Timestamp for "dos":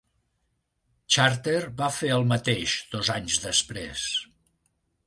2.97-3.13